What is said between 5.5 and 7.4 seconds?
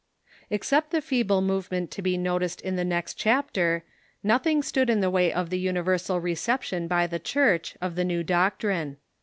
the universal reception by the